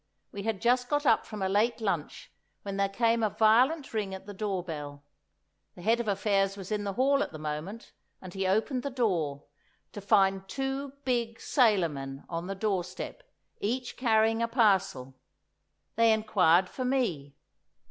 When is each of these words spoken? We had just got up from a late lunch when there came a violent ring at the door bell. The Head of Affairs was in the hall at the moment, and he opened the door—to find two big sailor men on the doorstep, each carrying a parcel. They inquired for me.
We 0.31 0.41
had 0.41 0.61
just 0.63 0.89
got 0.89 1.05
up 1.05 1.27
from 1.27 1.43
a 1.43 1.47
late 1.47 1.79
lunch 1.79 2.31
when 2.63 2.77
there 2.77 2.89
came 2.89 3.21
a 3.21 3.29
violent 3.29 3.93
ring 3.93 4.15
at 4.15 4.25
the 4.25 4.33
door 4.33 4.63
bell. 4.63 5.03
The 5.75 5.83
Head 5.83 5.99
of 5.99 6.07
Affairs 6.07 6.57
was 6.57 6.71
in 6.71 6.85
the 6.85 6.93
hall 6.93 7.21
at 7.21 7.31
the 7.31 7.37
moment, 7.37 7.91
and 8.19 8.33
he 8.33 8.47
opened 8.47 8.81
the 8.81 8.89
door—to 8.89 10.01
find 10.01 10.47
two 10.47 10.93
big 11.05 11.39
sailor 11.39 11.87
men 11.89 12.23
on 12.29 12.47
the 12.47 12.55
doorstep, 12.55 13.21
each 13.59 13.95
carrying 13.95 14.41
a 14.41 14.47
parcel. 14.47 15.13
They 15.97 16.11
inquired 16.11 16.67
for 16.67 16.83
me. 16.83 17.35